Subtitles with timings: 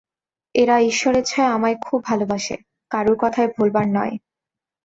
[0.55, 2.55] এরা ঈশ্বরেচ্ছায় আমায় খুব ভালবাসে,
[2.91, 4.13] কারুর কথায় ভোলবার নয়।